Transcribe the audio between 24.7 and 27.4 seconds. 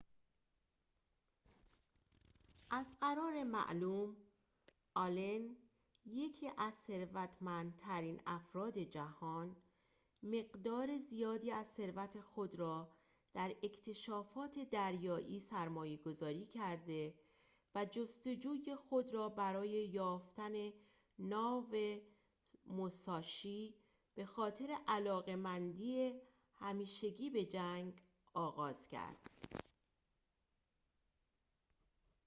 علاقه‌مندی همیشگی